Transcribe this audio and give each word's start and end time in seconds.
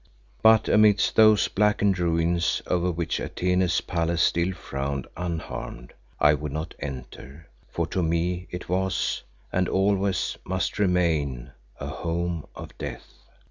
But 0.41 0.67
amidst 0.67 1.15
those 1.15 1.47
blackened 1.47 1.99
ruins 1.99 2.63
over 2.65 2.91
which 2.91 3.19
Atene's 3.19 3.81
palace 3.81 4.23
still 4.23 4.51
frowned 4.51 5.05
unharmed, 5.15 5.93
I 6.19 6.33
would 6.33 6.51
not 6.51 6.73
enter, 6.79 7.47
for 7.69 7.85
to 7.85 8.01
me 8.01 8.47
it 8.49 8.67
was, 8.67 9.21
and 9.53 9.69
always 9.69 10.39
must 10.43 10.79
remain, 10.79 11.51
a 11.79 11.85
home 11.85 12.47
of 12.55 12.75
death. 12.79 13.05